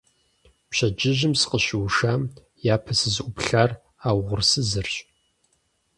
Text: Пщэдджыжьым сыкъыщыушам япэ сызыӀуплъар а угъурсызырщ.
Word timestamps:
Пщэдджыжьым 0.69 1.33
сыкъыщыушам 1.39 2.21
япэ 2.73 2.93
сызыӀуплъар 2.99 3.71
а 4.07 4.09
угъурсызырщ. 4.17 4.93